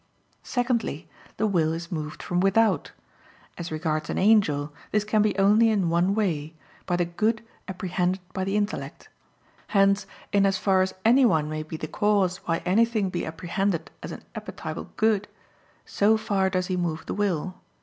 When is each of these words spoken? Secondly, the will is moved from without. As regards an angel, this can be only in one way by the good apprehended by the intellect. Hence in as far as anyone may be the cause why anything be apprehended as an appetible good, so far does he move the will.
Secondly, 0.41 1.07
the 1.37 1.45
will 1.45 1.73
is 1.73 1.91
moved 1.91 2.23
from 2.23 2.39
without. 2.39 2.91
As 3.55 3.71
regards 3.71 4.09
an 4.09 4.17
angel, 4.17 4.73
this 4.89 5.03
can 5.03 5.21
be 5.21 5.37
only 5.37 5.69
in 5.69 5.91
one 5.91 6.15
way 6.15 6.55
by 6.87 6.95
the 6.95 7.05
good 7.05 7.43
apprehended 7.67 8.19
by 8.33 8.43
the 8.43 8.57
intellect. 8.57 9.09
Hence 9.67 10.07
in 10.33 10.47
as 10.47 10.57
far 10.57 10.81
as 10.81 10.95
anyone 11.05 11.47
may 11.47 11.61
be 11.61 11.77
the 11.77 11.87
cause 11.87 12.37
why 12.47 12.63
anything 12.65 13.11
be 13.11 13.27
apprehended 13.27 13.91
as 14.01 14.11
an 14.11 14.23
appetible 14.33 14.87
good, 14.97 15.27
so 15.85 16.17
far 16.17 16.49
does 16.49 16.65
he 16.65 16.75
move 16.77 17.05
the 17.05 17.13
will. 17.13 17.61